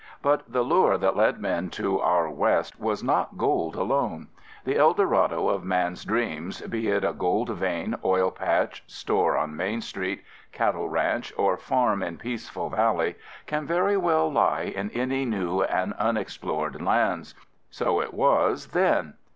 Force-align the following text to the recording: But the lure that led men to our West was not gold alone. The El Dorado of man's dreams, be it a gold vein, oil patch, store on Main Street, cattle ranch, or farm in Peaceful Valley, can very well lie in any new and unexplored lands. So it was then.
But 0.23 0.51
the 0.51 0.63
lure 0.63 0.97
that 0.97 1.15
led 1.15 1.37
men 1.39 1.69
to 1.77 1.99
our 1.99 2.27
West 2.27 2.79
was 2.79 3.03
not 3.03 3.37
gold 3.37 3.75
alone. 3.75 4.29
The 4.65 4.75
El 4.75 4.95
Dorado 4.95 5.47
of 5.49 5.63
man's 5.63 6.03
dreams, 6.05 6.59
be 6.61 6.87
it 6.87 7.03
a 7.03 7.13
gold 7.13 7.49
vein, 7.49 7.93
oil 8.03 8.31
patch, 8.31 8.83
store 8.87 9.37
on 9.37 9.55
Main 9.55 9.79
Street, 9.79 10.23
cattle 10.51 10.89
ranch, 10.89 11.31
or 11.37 11.55
farm 11.55 12.01
in 12.01 12.17
Peaceful 12.17 12.71
Valley, 12.71 13.13
can 13.45 13.67
very 13.67 13.95
well 13.95 14.31
lie 14.31 14.73
in 14.75 14.89
any 14.89 15.23
new 15.23 15.61
and 15.61 15.93
unexplored 15.99 16.81
lands. 16.81 17.35
So 17.69 18.01
it 18.01 18.11
was 18.11 18.69
then. 18.69 19.13